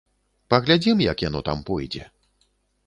Паглядзім, 0.53 0.97
як 1.11 1.17
яно 1.27 1.39
там 1.51 1.63
пойдзе. 1.69 2.03